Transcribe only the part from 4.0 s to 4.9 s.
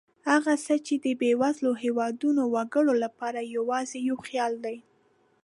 یو خیال دی.